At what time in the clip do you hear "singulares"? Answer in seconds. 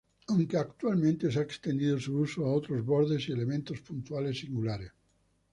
4.39-4.91